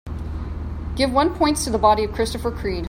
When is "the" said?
1.69-1.77